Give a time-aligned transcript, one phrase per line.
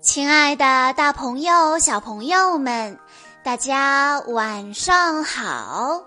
[0.00, 2.98] 亲爱的，大朋友、小朋友们，
[3.44, 6.02] 大家晚上好！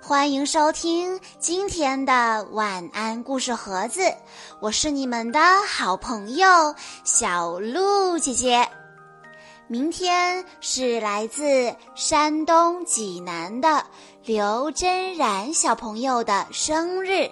[0.00, 4.00] 欢迎收听今天的晚安故事盒子，
[4.58, 8.66] 我是你们的好朋友小鹿姐姐。
[9.68, 13.84] 明天是来自山东济南的
[14.24, 17.30] 刘真然小朋友的生日，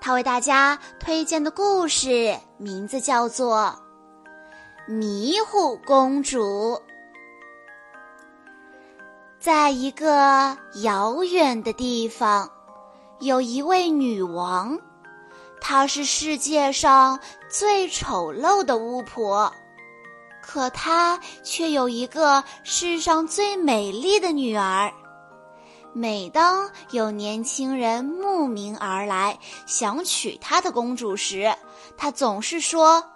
[0.00, 3.81] 他为大家推荐的故事名字叫做。
[4.88, 6.82] 迷糊公主，
[9.38, 12.50] 在一个遥远的地方，
[13.20, 14.76] 有一位女王，
[15.60, 19.52] 她是世界上最丑陋的巫婆，
[20.42, 24.92] 可她却有一个世上最美丽的女儿。
[25.92, 31.54] 每当有年轻人慕名而来，想娶她的公主时，
[31.96, 33.11] 她总是说。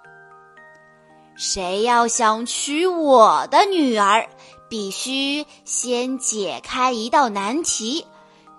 [1.36, 4.26] 谁要想娶我的女儿，
[4.68, 8.06] 必须先解开一道难题，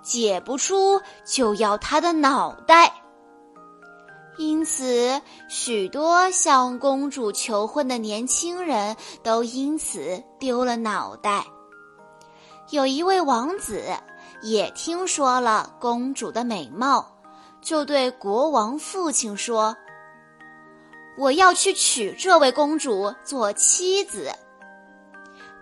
[0.03, 2.94] 解不出就要她的脑袋。
[4.38, 5.19] 因此，
[5.50, 11.44] 许多向公主求婚的年轻人都因此丢了脑袋。
[12.69, 13.84] 有一位王子
[14.44, 17.03] 也听说了公主的美貌，
[17.59, 19.75] 就对国王父亲说。
[21.18, 24.32] 我要去娶这位公主做妻子。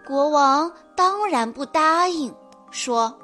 [0.06, 2.36] 国王当然不答应，
[2.72, 3.17] 说：“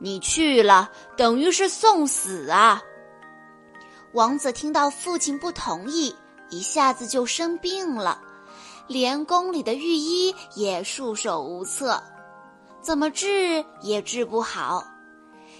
[0.00, 2.82] 你去了，等于是送死啊！”
[4.14, 6.14] 王子听到父亲不同意，
[6.48, 8.18] 一下子就生病了，
[8.86, 12.02] 连宫里的御医也束手无策，
[12.80, 14.84] 怎么治也治不好。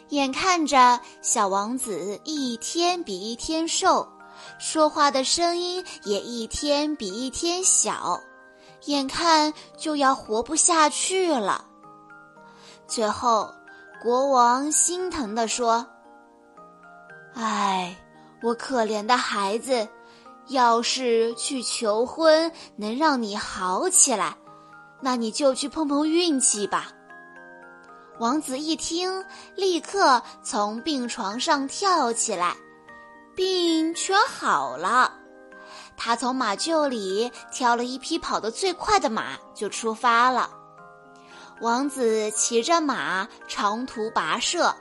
[0.09, 4.09] 眼看着小王子一天比一天瘦。
[4.59, 8.21] 说话的声音也一天比一天小，
[8.87, 11.65] 眼看就要活不下去了。
[12.87, 13.53] 最后，
[14.03, 15.87] 国王心疼地说
[17.35, 17.97] ：“唉，
[18.43, 19.89] 我可怜的孩子，
[20.49, 24.37] 要是去求婚能让你好起来，
[25.01, 26.93] 那你就去碰碰运气吧。”
[28.19, 29.25] 王子一听，
[29.57, 32.57] 立刻从病床上跳起来。
[33.37, 35.13] 病全好了，
[35.95, 40.49] 他从马厩里挑了一匹跑得最快的马，就出发了。
[41.61, 44.75] 王子骑着马长途跋涉，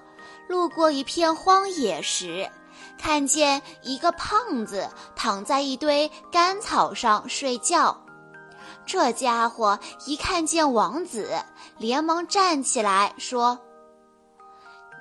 [0.48, 2.50] 路过一片荒野时，
[2.98, 8.02] 看见一个胖子躺在一堆干草上睡觉。
[8.86, 11.30] 这家伙一看见王子，
[11.78, 13.60] 连忙站起来说。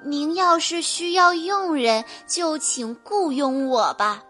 [0.07, 4.23] 您要是需要佣人，就请雇佣我吧。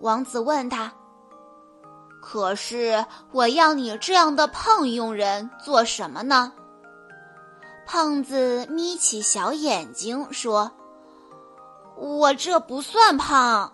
[0.00, 0.92] 王子问他
[2.20, 6.52] ：“可是我要你这样的胖佣人做什么呢？”
[7.86, 10.70] 胖子眯起小眼睛说
[11.96, 13.72] ：“我这不算胖，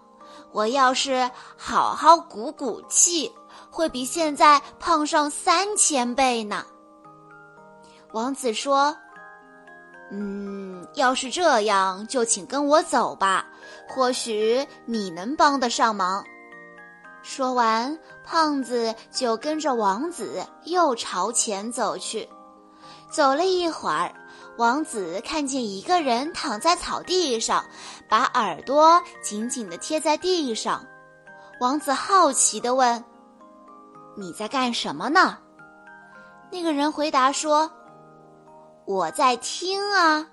[0.53, 3.33] 我要是好好鼓鼓气，
[3.71, 6.65] 会比现在胖上三千倍呢。”
[8.15, 8.97] 王子说。
[10.09, 10.56] 嗯，
[10.97, 13.47] 要是这样，就请跟我走吧，
[13.87, 16.25] 或许你能帮得上忙。
[17.23, 22.29] 说完，胖子就跟着王子又朝前走去。
[23.11, 24.12] 走了一会儿，
[24.56, 27.65] 王子看见一个人躺在草地上，
[28.09, 30.85] 把耳朵紧紧地贴在地上。
[31.61, 33.05] 王子好奇地问
[34.17, 35.39] ：“你在干什么呢？”
[36.51, 37.71] 那个人回答说。
[38.87, 40.25] 我在听啊，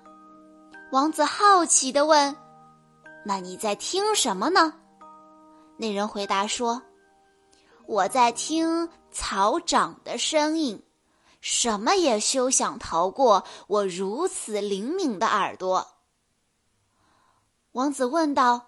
[0.94, 2.36] 王子好奇地问
[3.26, 4.72] ：“那你在听什么呢？”
[5.76, 6.80] 那人回答说
[7.88, 10.80] ：“我在听草长的声音，
[11.40, 15.84] 什么也休想逃过我如此灵敏的耳朵。”
[17.74, 18.64] 王子问道：“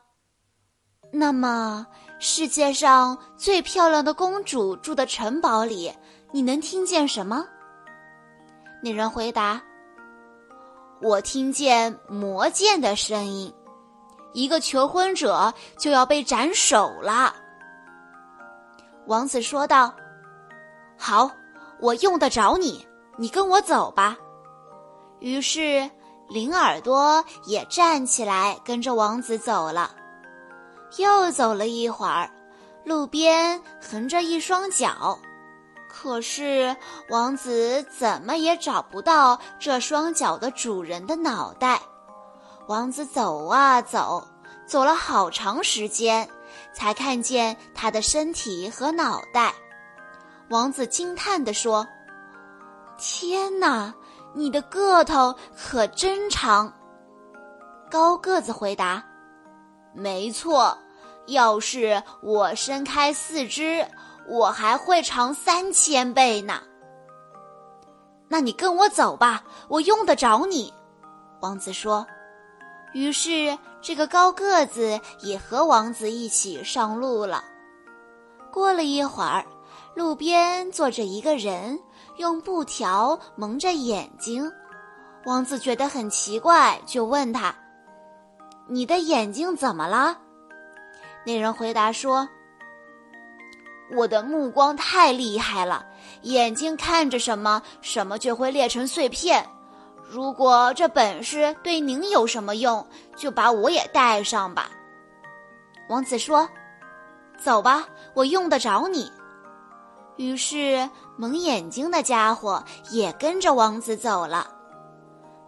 [1.14, 1.86] 那么，
[2.18, 5.94] 世界上最漂亮的公主住的城堡里，
[6.32, 7.46] 你能听见什么？”
[8.82, 9.62] 那人回答。
[11.02, 13.52] 我听见魔剑的声音，
[14.32, 17.34] 一个求婚者就要被斩首了。
[19.06, 19.94] 王子说道
[20.98, 21.30] ：“好，
[21.80, 22.86] 我用得着你，
[23.18, 24.16] 你跟我走吧。”
[25.20, 25.88] 于是
[26.28, 29.90] 灵耳朵也站起来跟着王子走了。
[30.96, 32.30] 又走了一会儿，
[32.84, 35.18] 路边横着一双脚。
[35.98, 36.76] 可是
[37.08, 41.80] 王子怎么也找不到这双脚的主人的脑袋。
[42.66, 44.22] 王子走啊走，
[44.66, 46.28] 走了好长时间，
[46.74, 49.54] 才看见他的身体和脑袋。
[50.50, 51.86] 王子惊叹地说
[52.98, 53.94] ：“天哪，
[54.34, 56.70] 你的个头可真长！”
[57.90, 59.02] 高个子回答
[59.94, 60.76] ：“没错，
[61.26, 63.88] 要是我伸开四肢，
[64.28, 66.62] 我还会长三千倍呢。”
[68.28, 70.72] 那你跟我走吧，我用得着你。”
[71.40, 72.06] 王子说。
[72.92, 77.44] 于是，这个高个子也和王子一起上路了。
[78.50, 79.44] 过了一会儿，
[79.94, 81.78] 路边坐着一个人，
[82.16, 84.50] 用布条蒙着眼睛。
[85.26, 87.54] 王子觉得很奇怪，就问他
[88.66, 90.16] ：“你的眼睛怎么了？”
[91.26, 92.26] 那人回答说
[93.94, 95.84] ：“我的目光太厉害了，
[96.22, 99.48] 眼睛看着什么，什么就会裂成碎片。”
[100.08, 102.86] 如果这本事对您有什么用，
[103.16, 104.70] 就把我也带上吧。
[105.88, 106.48] 王子说
[107.42, 107.84] ：“走吧，
[108.14, 109.10] 我用得着你。”
[110.16, 114.48] 于是蒙眼睛的家伙也跟着王子走了。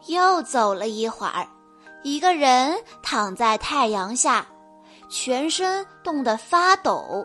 [0.06, 1.46] 又走了一会儿，
[2.02, 4.44] 一个人躺在太阳下，
[5.08, 7.24] 全身冻得发抖。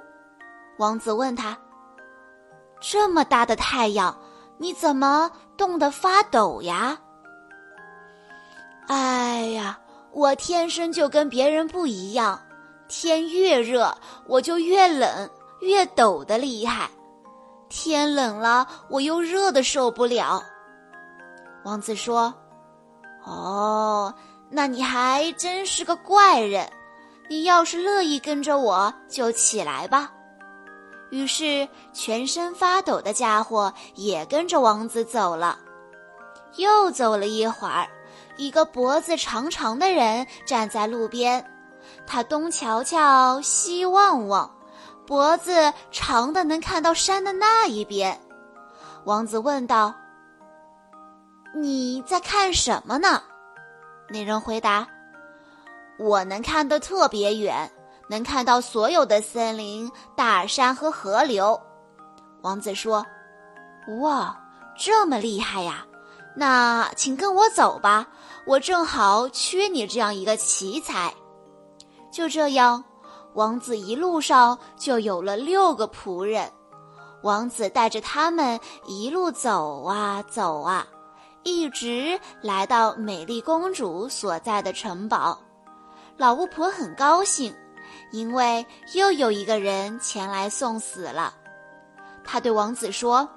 [0.84, 1.58] 王子问他
[2.82, 4.14] ：“这么大的太阳，
[4.58, 7.00] 你怎么冻得发抖呀？”
[8.88, 9.80] 哎呀，
[10.12, 12.38] 我天生就跟别人不一样，
[12.90, 13.98] 天越热
[14.28, 15.30] 我就越冷，
[15.62, 16.90] 越抖得厉害。
[17.70, 20.44] 天冷了，我又热的受不了。
[21.64, 22.34] 王子说
[23.24, 24.14] ：“哦，
[24.50, 26.70] 那你还真是个怪人。
[27.30, 30.12] 你要是乐意跟着我，就起来吧。”
[31.14, 35.60] 于是，全身发抖的家伙也跟着王子走了。
[36.56, 37.88] 又走了一会儿。
[38.36, 41.46] 一个脖子长长的人站在路边，
[42.08, 44.50] 他东瞧瞧，西望望，
[45.06, 48.20] 脖子长的能看到山的那一边。
[49.06, 49.94] 王子问道
[51.56, 53.22] ：“你在看什么呢？”
[54.10, 54.88] 那人回答
[56.00, 57.72] ：“我能看得特别远，
[58.08, 61.60] 能看到所有的森林、大山和河流。”
[62.42, 63.06] 王子说
[64.02, 64.38] ：“哇，
[64.78, 65.86] 这么厉害呀！”
[66.36, 68.08] 那请跟我走吧，
[68.48, 71.14] 我正好缺你这样一个奇才。
[72.12, 72.84] 就这样，
[73.34, 76.52] 王子一路上就有了六个仆人。
[77.22, 80.86] 王子带着他们一路走啊走啊，
[81.44, 85.40] 一直来到美丽公主所在的城堡。
[86.18, 87.56] 老巫婆很高兴，
[88.14, 91.34] 因为又有一个人前来送死了。
[92.24, 93.28] 他对王子说。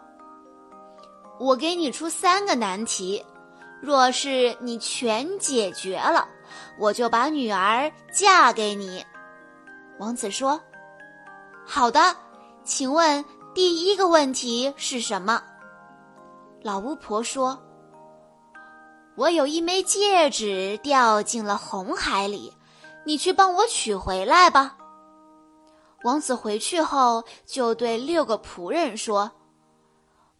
[1.38, 3.22] 我给你出三个难题，
[3.82, 6.26] 若是你全解决了，
[6.78, 9.04] 我就把女儿嫁给你。
[9.98, 10.58] 王子说
[11.66, 12.16] ：“好的，
[12.64, 13.22] 请问
[13.54, 15.42] 第一个问题是什么？”
[16.64, 17.62] 老巫婆说
[19.14, 22.55] ：“我有一枚戒指掉进了红海里，
[23.06, 24.76] 你去帮我取回来吧。”
[26.04, 29.32] 王子回去后就对六个仆人说。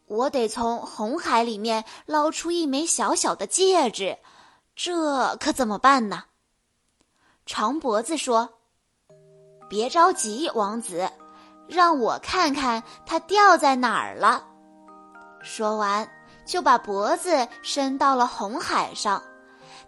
[0.09, 4.19] 我得从红海里面捞出一枚小小的戒指，
[4.77, 6.25] 这可怎么办呢？
[7.45, 8.49] 长脖子说
[9.69, 11.11] ：“别着急，王子，
[11.67, 14.47] 让我看看它掉在哪儿了。”
[15.43, 16.09] 说完，
[16.47, 19.21] 就把脖子伸到了红海上。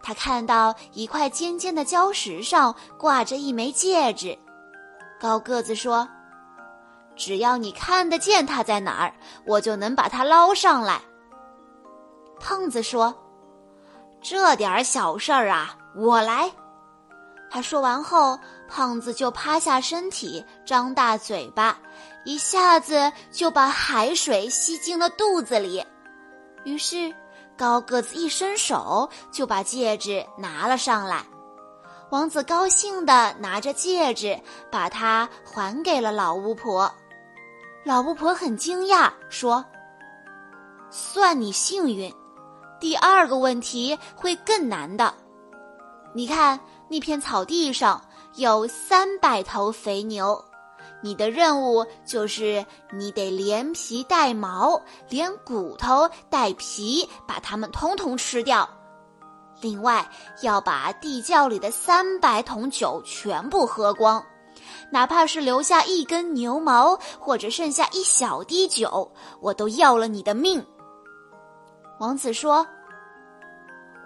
[0.02, 4.38] 他看到一块尖尖的礁石上挂着一枚戒指。
[5.20, 6.08] 高个子说。
[7.20, 9.12] 只要你看得见它在哪儿，
[9.44, 11.00] 我就能把它捞上来。
[12.38, 13.12] 胖子说
[14.22, 16.48] ：“这点小事儿啊，我来。”
[17.50, 18.38] 他说完后，
[18.68, 21.76] 胖子就趴下身体，张大嘴巴，
[22.24, 25.84] 一下子就把海水吸进了肚子里。
[26.62, 27.12] 于是，
[27.58, 31.22] 高个子一伸手就把戒指拿了上来。
[32.10, 36.90] 王子高兴地拿着戒指，把它还给了老巫婆。
[37.84, 39.64] 老巫婆很惊讶，说
[40.90, 42.14] ：“算你幸运，
[42.80, 45.12] 第二个问题会更难的。
[46.14, 48.02] 你看那片草地上
[48.36, 50.42] 有三百头肥牛，
[51.02, 58.68] 你的任务就是你得连皮带毛，连骨头带皮，把它们通通吃掉。
[59.60, 60.08] 另外，
[60.42, 64.24] 要把地窖里的三百桶酒全部喝光。”
[64.90, 70.64] 哪怕是留下一根牛毛，或者剩下一小滴酒，我都要了你的命。
[72.00, 72.66] 王子说：“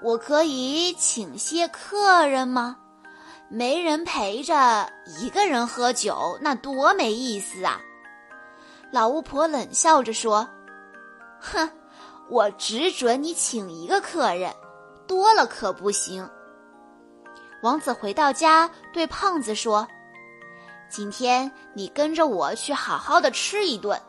[0.02, 2.76] 我可以请些客人吗？
[3.54, 4.90] 没人陪着，
[5.20, 7.78] 一个人喝酒，那多没意思啊！”
[8.90, 10.48] 老巫婆冷笑着说
[11.38, 11.70] ：“哼，
[12.30, 14.50] 我只准你请一个客人，
[15.06, 16.26] 多了可不行。”
[17.62, 19.86] 王子回到家，对胖子说
[20.88, 24.00] ：“今天你跟着我去好好的吃一顿。”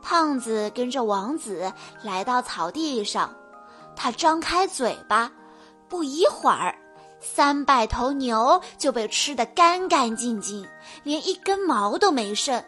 [0.00, 1.70] 胖子跟着王子
[2.02, 3.30] 来到草地上，
[3.94, 5.30] 他张开嘴巴，
[5.86, 6.74] 不一会儿，
[7.20, 10.66] 三百头牛就被吃得干干净净，
[11.02, 12.62] 连一根毛都没剩。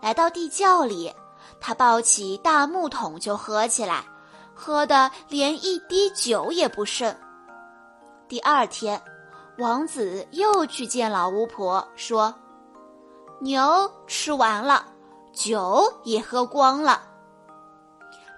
[0.00, 1.12] 来到地窖里，
[1.60, 4.04] 他抱起大木桶就喝起来，
[4.54, 7.14] 喝的连一滴酒也不剩。
[8.28, 9.02] 第二天，
[9.58, 12.32] 王子又去见老巫婆，说
[13.42, 14.86] ：“牛吃完了，
[15.32, 17.02] 酒也喝光了。”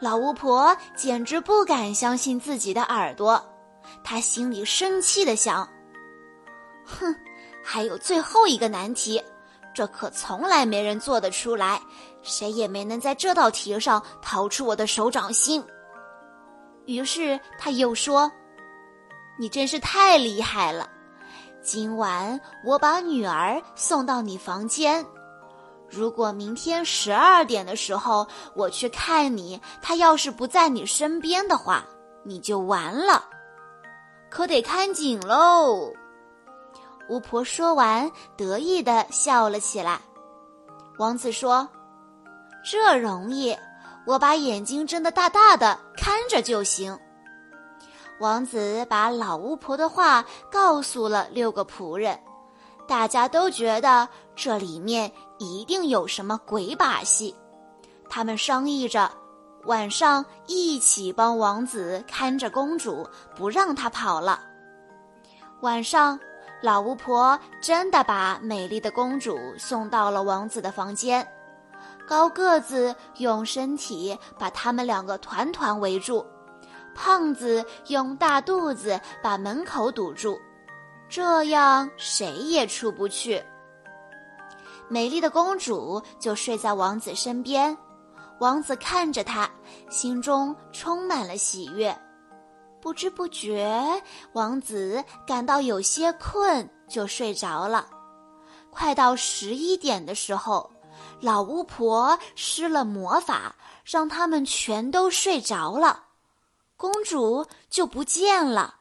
[0.00, 3.40] 老巫婆简直不敢相信自己的耳朵，
[4.04, 5.68] 他心里生气的想
[6.84, 7.14] ：“哼，
[7.64, 9.22] 还有最后一个难题。”
[9.74, 11.80] 这可从来没人做得出来，
[12.20, 15.64] 谁也没能在这道题上逃出我的手掌心。
[16.84, 18.30] 于是他又说
[19.40, 20.86] ：“你真是太厉害了！
[21.62, 25.02] 今晚我把女儿送到你房间，
[25.88, 31.82] 如果明天十二点的时候我去看你，她要是不在你身边的话，
[32.24, 33.24] 你就完了，
[34.32, 35.92] 可得看紧喽。”
[37.08, 40.00] 巫婆说完，得意的笑了起来。
[40.98, 41.68] 王子说
[42.64, 43.56] ：“这容易，
[44.06, 46.98] 我把眼睛睁得大大的，看着就行。”
[48.20, 52.18] 王子把老巫婆的话告诉了六个仆人，
[52.86, 57.34] 大家都觉得这里面一定有什么鬼把戏。
[58.08, 59.10] 他们商议着，
[59.64, 64.40] 晚上一起帮王子看着公主，不让她跑了。
[65.60, 66.18] 晚上。
[66.64, 71.26] 老巫婆真的把美丽的公主送到了王子的房间，
[72.06, 76.24] 高个子用身体把他们两个团团围住，
[76.94, 80.38] 胖子用大肚子把门口堵住，
[81.08, 83.42] 这样谁也出不去。
[84.86, 87.76] 美丽的公主就睡在王子身边，
[88.42, 89.48] 王子看着她，
[89.88, 91.96] 心中充满了喜悦。
[92.80, 97.86] 不知不觉，王子感到有些困，就睡着了。
[98.68, 100.68] 快到十一点的时候，
[101.20, 106.06] 老巫婆施了魔法，让他们全都睡着了，
[106.76, 108.74] 公主就不见了。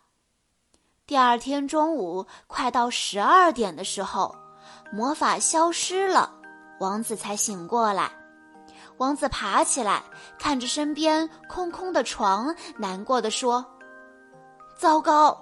[1.06, 4.36] 第二天中午，快到十二点的时候，
[4.91, 6.34] 魔法消失了，
[6.80, 8.12] 王子才醒过来。
[9.01, 10.03] 王子爬起来，
[10.38, 13.65] 看着身边空空的床，难过的说。
[14.77, 15.36] 糟糕，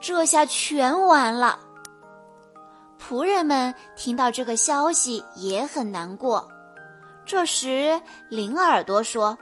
[0.00, 1.58] 这下全完了。
[3.00, 6.48] 仆人们听到这个消息也很难过。
[7.26, 9.36] 这时，灵耳朵说：“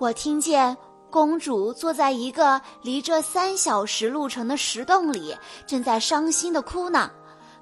[0.00, 0.74] 我听见
[1.10, 5.36] 公主坐在一个离这三小时路程的石洞里，
[5.66, 7.10] 正在伤心的哭呢。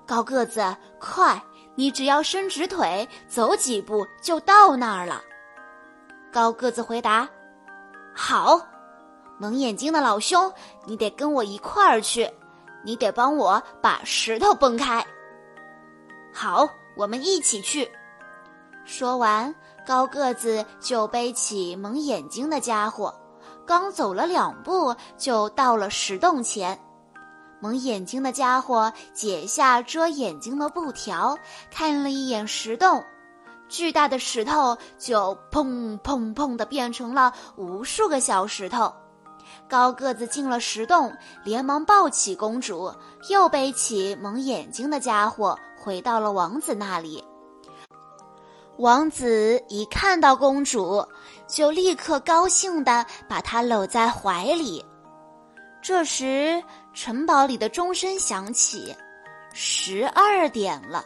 [0.06, 1.42] 高个子，快，
[1.76, 5.22] 你只要伸直腿走几步就到那儿了。”
[6.32, 7.28] 高个子回答
[8.12, 8.60] ：“好。”
[9.38, 10.50] 蒙眼睛的老兄，
[10.86, 12.26] 你得跟我一块儿去，
[12.82, 15.06] 你得帮我把石头崩开。
[16.32, 16.66] 好，
[16.96, 17.86] 我们一起去。
[18.86, 19.54] 说完，
[19.86, 23.14] 高个子就背起蒙眼睛的家伙，
[23.66, 26.78] 刚走了两步，就到了石洞前。
[27.60, 31.36] 蒙眼睛的家伙解下遮眼睛的布条，
[31.70, 33.02] 看了一眼石洞，
[33.68, 38.92] 巨大的石头就砰砰砰的变成了无数个小石头。
[39.68, 41.12] 高个子进了石洞，
[41.44, 42.92] 连忙抱起公主，
[43.30, 47.24] 又背起蒙眼睛的家伙，回到了王子那里。
[48.78, 51.04] 王子一看到公主，
[51.48, 54.84] 就立刻高兴地把她搂在怀里。
[55.80, 56.62] 这时，
[56.96, 58.96] 城堡里的钟声响起，
[59.52, 61.04] 十二点了。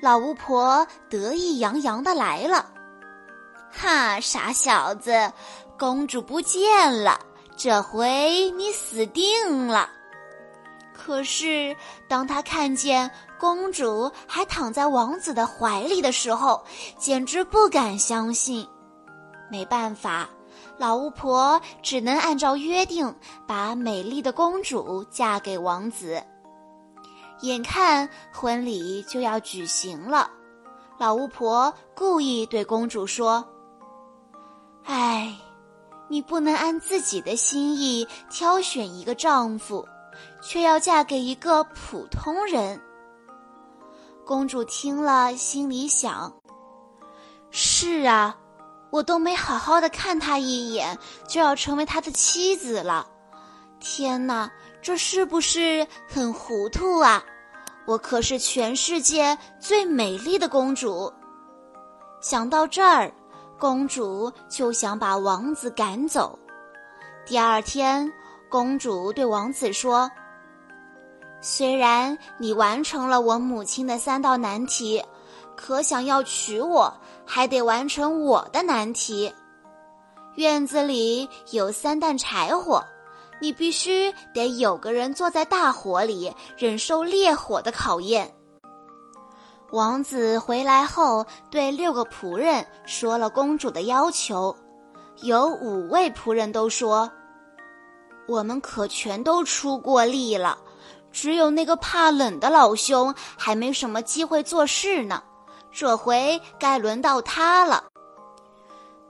[0.00, 2.72] 老巫婆得意洋洋地来了。
[3.70, 5.30] 哈，傻小子，
[5.78, 7.20] 公主不见了。
[7.54, 9.90] 这回你死定了！
[10.94, 11.76] 可是，
[12.08, 16.64] 当他看见公主还躺在王子的怀里的时候，
[16.98, 18.66] 简直不敢相信。
[19.50, 20.30] 没办法，
[20.80, 23.14] 老巫婆只能按照约定
[23.46, 26.24] 把美丽的公主嫁给王子。
[27.42, 30.30] 眼看婚礼就要举行了，
[30.98, 33.46] 老巫婆故意对公主说
[34.86, 35.36] ：“哎。”
[36.08, 39.86] 你不能按自己的心意挑选一个丈夫，
[40.42, 42.80] 却要嫁给一个普通人。
[44.26, 46.32] 公主听了，心里想：
[47.52, 48.36] 是啊，
[48.90, 53.06] 我都没好好的看他一眼，就要成为他的妻子了。
[53.78, 54.50] 天哪，
[54.82, 57.22] 这是不是很糊涂啊？
[57.86, 61.12] 我可是全世界最美丽的公主。
[62.20, 63.10] 想到这儿，
[63.58, 66.38] 公主就想把王子赶走。
[67.24, 68.12] 第二天，
[68.50, 70.10] 公主对王子说
[71.40, 75.02] ：“虽然你完成了我母亲的三道难题，
[75.56, 76.92] 可想要娶我，
[77.32, 79.32] 还得完成我的难题。
[80.34, 82.84] 院子里有三担柴火。”
[83.42, 88.30] 你必须得有个人坐在大火里，忍受烈火的考验。
[89.72, 94.54] 王子回来后，对六个仆人说了公主的要求。
[95.22, 97.10] 有五位仆人都说
[98.28, 100.58] ：“我们可全都出过力了，
[101.10, 105.22] 只有那个怕冷的老兄还没什么机会做事呢。
[105.72, 107.84] 这回该轮到他了。”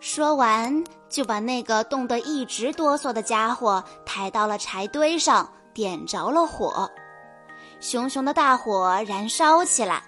[0.01, 0.85] 说完。
[1.11, 6.89] 就把那个冻得一直哆嗦的家伙抬到了柴堆上，点着了火。
[7.81, 10.05] 熊熊的大火燃烧起来，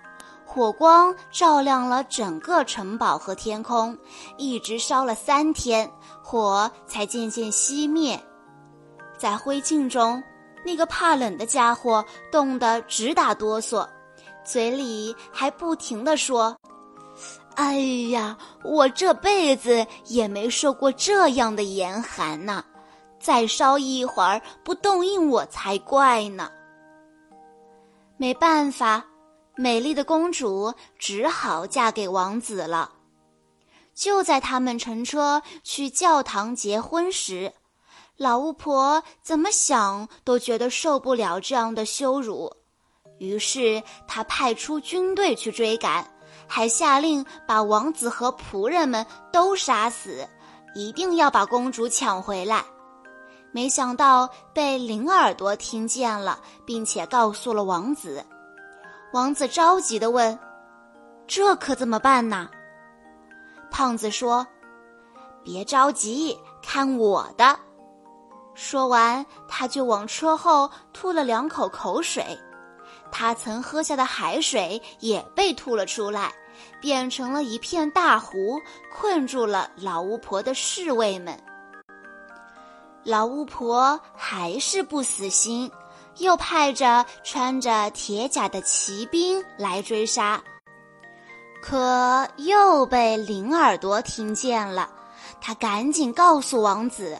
[0.46, 3.98] 火光照亮了整个城堡和天空，
[4.36, 5.90] 一直烧了三天，
[6.22, 8.16] 火才渐渐熄灭。
[9.18, 10.22] 在灰烬中，
[10.64, 13.84] 那个怕冷的家伙冻得直打哆嗦，
[14.44, 16.56] 嘴里还不停地说。
[17.54, 17.76] 哎
[18.10, 22.64] 呀，我这辈子也没受过这样的严寒呐！
[23.20, 26.50] 再烧一会儿不冻硬我才怪呢。
[28.16, 29.04] 没办法，
[29.54, 32.90] 美丽的公主只好嫁给王子了。
[33.94, 37.52] 就在他们乘车去教堂结婚时，
[38.16, 42.50] 老巫婆怎么想都觉得受不了这样的羞辱，
[43.22, 46.04] 于是他派出军队去追赶。
[46.48, 50.28] 还下令把王子和仆人们都杀死，
[50.74, 52.64] 一定要把公主抢回来。
[53.52, 58.22] 没想到被灵耳朵听见了，并且告诉了王子。
[59.12, 60.38] 王子着急地问
[61.26, 62.50] ：“这可怎么办呢？”
[63.70, 64.46] 胖子说
[65.44, 67.58] ：“别着急，看我的。”
[68.54, 72.38] 说完，他就往车后吐了两口口水，
[73.12, 76.32] 他曾喝下的海水也被吐了出来。
[76.80, 78.60] 变成了一片大湖，
[78.92, 81.36] 困住了老巫婆的侍卫们。
[83.04, 85.70] 老巫婆还是不死心，
[86.18, 90.42] 又派着穿着铁甲的骑兵来追杀，
[91.62, 94.90] 可又被灵耳朵听见了。
[95.40, 97.18] 他赶紧告诉王子，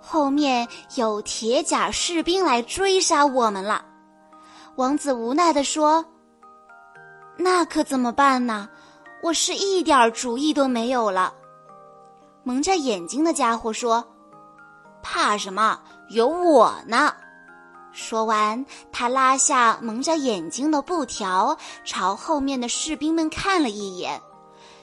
[0.00, 3.84] 后面有铁甲士兵来追杀我们了。
[4.76, 6.04] 王子无奈地说。
[7.38, 8.68] 那可怎么办呢？
[9.22, 11.32] 我是一点主意都没有了。
[12.44, 14.06] 蒙着眼睛的家伙说
[15.02, 15.80] ：“怕什么？
[16.10, 17.14] 有我呢！”
[17.92, 24.20] 说完，他拉下蒙着眼睛的布条，朝后面的士兵们看了一眼，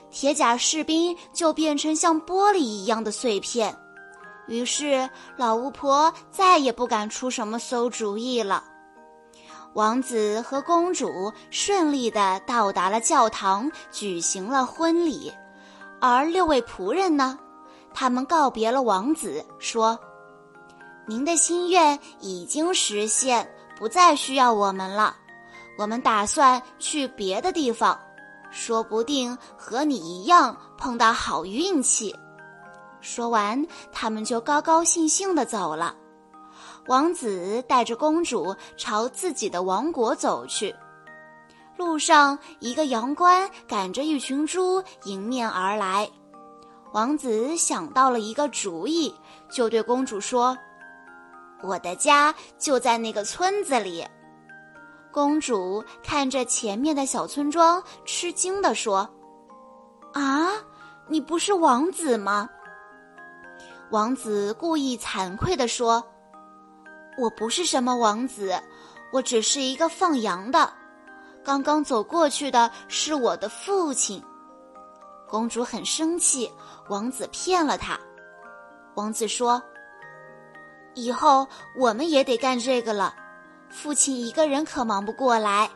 [0.10, 3.78] 铁甲士兵就变成像玻璃一样的碎片。
[4.48, 8.64] 于是，老巫婆再也不敢出什么馊主意了。
[9.74, 15.34] 王子和公主顺利地到达了教堂，举行了婚礼。
[16.00, 17.40] 而六位仆人呢？
[17.94, 19.98] 他们告别了王子，说
[21.08, 25.16] ：“您的心愿已经实现，不再需要我们了。
[25.78, 28.00] 我们打算去别的地方，
[28.52, 32.16] 说不定和你一样碰到好运气。”
[33.02, 35.96] 说完，他们就高高兴兴地走了。
[36.88, 40.76] 王子带着公主朝自己的王国走去，
[41.78, 46.10] 路上一个羊倌赶着一群猪迎面而来。
[46.92, 49.16] 王子想到了一个主意，
[49.50, 50.58] 就对公主说
[51.64, 54.06] ：“我的家就在那个村子里。”
[55.10, 59.10] 公主看着前面的小村庄，吃惊地说
[60.14, 60.52] ：“啊，
[61.08, 62.50] 你不是王子吗？”
[63.90, 66.04] 王子故意惭愧地说。
[67.18, 68.60] 我不是什么王子，
[69.12, 70.72] 我只是一个放羊的。
[71.44, 74.24] 刚刚走过去的是我的父亲。
[75.28, 76.50] 公主很生气，
[76.90, 78.00] 王子骗了她。
[78.96, 79.62] 王子说
[80.96, 81.48] ：“以后
[81.78, 83.14] 我们也得干这个了，
[83.70, 85.70] 父亲一个人可忙不过来。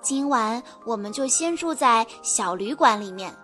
[0.00, 3.36] 今晚我们就先住在小旅馆里面，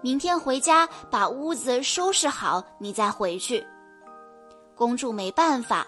[0.00, 3.66] 明天回家把屋子收拾好，你再回去。”
[4.76, 5.86] 公主没办法。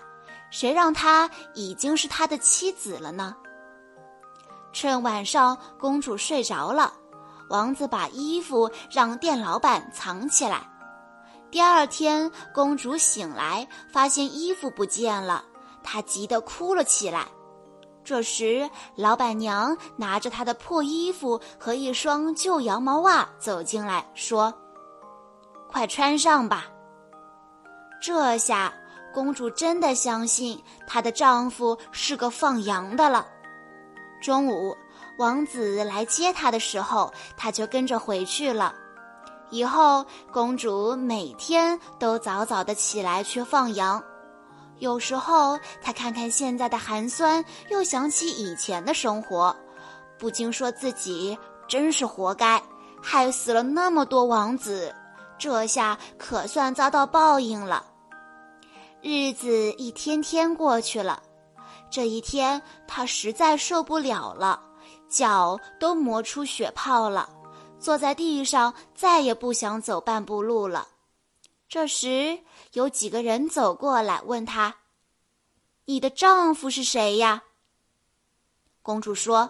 [0.51, 3.35] 谁让他已经是他的妻子了呢？
[4.73, 6.93] 趁晚上公主睡着了，
[7.49, 10.69] 王子把衣服让店老板藏起来。
[11.51, 15.45] 第二天，公主醒来，发现衣服不见了，
[15.83, 17.27] 她急得哭了起来。
[18.05, 24.53] 这时，老板娘拿着她的破衣服和一双旧羊毛袜走进来，说
[25.71, 26.67] ：“快穿上吧。”
[28.01, 28.73] 这下，
[29.12, 33.27] 公主真的相信她的丈夫是个放羊的了。
[34.21, 34.77] 中午，
[35.18, 38.75] 王子来接她的时候，她就跟着回去了。
[39.51, 44.03] 以后，公主每天都早早的起来去放羊。
[44.79, 49.57] 有时候，她看看现在的寒酸，又想起以前的生活，
[50.18, 52.62] 不禁说自己真是活该，
[53.03, 54.94] 害死了那么多王子。
[55.38, 57.85] 这下可算遭到报应了。
[59.01, 61.23] 日子一天天过去了，
[61.89, 64.61] 这一天，她实在受不了了，
[65.09, 67.31] 脚都磨出血泡了。
[67.79, 70.89] 坐在地上，再也不想走半步路了。
[71.69, 72.41] 这时，
[72.73, 74.75] 有几个人走过来，问他
[75.87, 77.45] ：“你的丈夫是谁呀？”
[78.83, 79.49] 公主说：“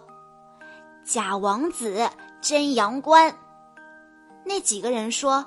[1.07, 2.11] 假王子，
[2.43, 3.35] 真阳关。”
[4.45, 5.47] 那几个人说：“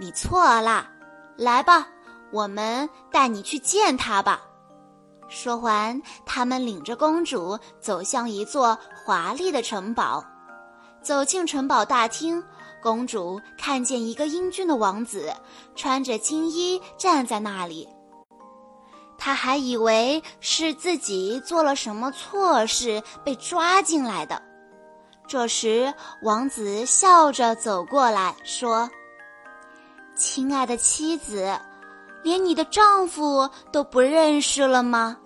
[0.00, 0.90] 你错了，
[1.36, 1.88] 来吧，
[2.34, 4.42] 我们带你去见他吧。”
[5.30, 10.22] 说完，他们领着公主走向一座华丽的城堡。
[11.00, 12.42] 走进城堡大厅，
[12.82, 15.34] 公主看见一个英俊的王子，
[15.74, 17.88] 穿着金衣站在那里。
[19.16, 24.42] 她还以为是自己做了什么错事被抓进来的。
[25.26, 25.92] 这时，
[26.22, 28.90] 王子笑着走过来说
[30.14, 31.58] ：“亲爱的妻子，
[32.24, 35.16] 连你的丈夫都不认识了吗？”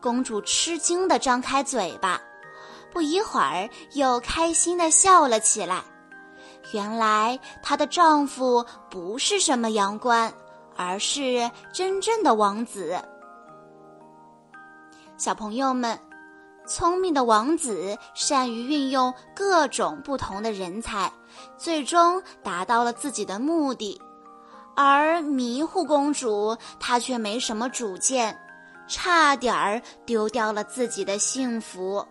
[0.00, 2.18] 公主吃惊地张开嘴巴。
[2.92, 5.82] 不一会儿，又开心地笑了起来。
[6.72, 10.32] 原来她的丈夫不是什么阳关，
[10.76, 12.96] 而是真正的王子。
[15.16, 15.98] 小朋友们，
[16.68, 21.12] 聪明的王子善于运用各种不同的人才，
[21.58, 24.00] 最终达到了自己的目的；
[24.76, 28.38] 而迷糊公主，她却没什么主见，
[28.86, 32.06] 差点儿丢掉了自己的幸福。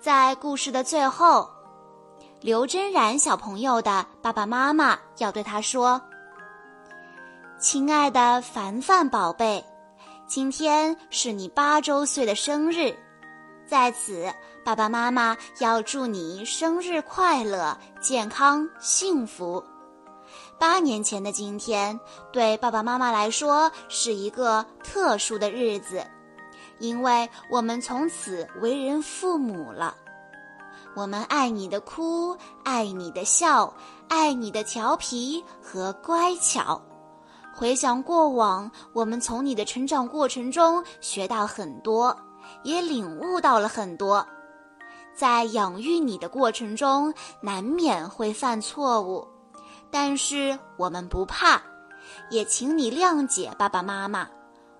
[0.00, 1.48] 在故事的最后，
[2.40, 6.00] 刘真然小朋友的爸爸妈妈要对他说
[7.60, 9.62] ：“亲爱的凡凡宝贝，
[10.26, 12.96] 今天是你八周岁的生日，
[13.66, 14.32] 在此，
[14.64, 19.62] 爸爸妈妈要祝你生日快乐、健康、幸福。
[20.60, 21.98] 八年前的今天，
[22.30, 26.06] 对爸爸妈妈来说是一个特殊的日子。”
[26.78, 29.94] 因为我们从此为人父母了，
[30.94, 33.72] 我们爱你的哭，爱你的笑，
[34.08, 36.78] 爱你的调皮和乖巧。
[37.54, 42.14] 回想过往，我们从你的成长过程中学到很多，
[42.64, 44.26] 也领悟到了很多。
[45.14, 49.26] 在养育你的过程中，难免会犯错误，
[49.90, 51.60] 但是我们不怕，
[52.30, 54.28] 也请你谅解爸爸妈妈。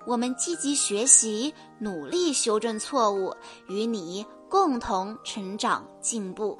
[0.06, 3.34] 我们积极学习，努力修正错误，
[3.68, 6.58] 与你共同成长进步。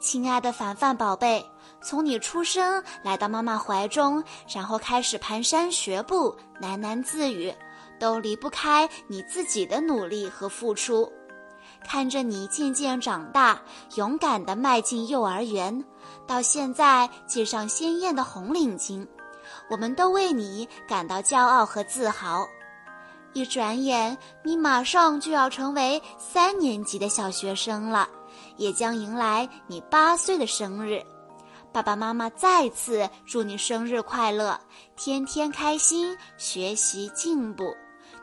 [0.00, 1.44] 亲爱的凡凡宝贝，
[1.80, 7.54] 从你出生来到妈妈怀中，然后开始蹒跚学步、喃喃自语，
[7.98, 11.10] 都离不开你自己的努力和付出。
[11.86, 13.60] 看着你渐渐长大，
[13.96, 15.84] 勇敢地迈进幼儿园，
[16.26, 19.06] 到现在系上鲜艳的红领巾。
[19.70, 22.46] 我们都为你感到骄傲和自豪。
[23.34, 28.08] 一转眼，你马上就要成为三年级的小学生了，
[28.56, 31.02] 也将迎来你八岁的生日。
[31.72, 34.58] 爸爸妈妈再次祝你生日快乐，
[34.96, 37.74] 天天开心，学习进步。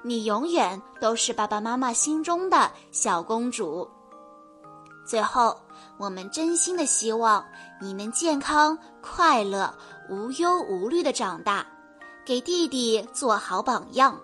[0.04, 3.90] 你永远都是爸爸妈妈心中的小公主。
[5.06, 5.58] 最后，
[5.98, 7.44] 我们真心的希望
[7.80, 9.74] 你能健康快乐。
[10.10, 11.66] 无忧无虑的长大，
[12.26, 14.20] 给弟弟做好榜样，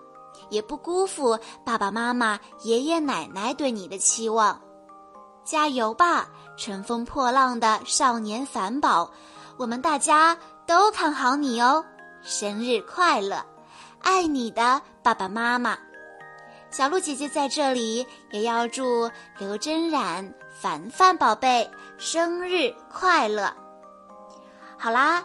[0.50, 4.60] 也不辜负爸爸妈妈、爷爷奶奶对你的期望。
[5.44, 9.10] 加油吧，乘风破浪的少年凡宝！
[9.56, 10.36] 我们大家
[10.66, 11.82] 都看好你哦！
[12.22, 13.42] 生日快乐，
[14.00, 15.78] 爱你的爸爸妈妈。
[16.70, 23.52] 小鹿姐姐在这里也要祝刘真冉、凡凡宝贝生日快乐。
[24.76, 25.24] 好啦。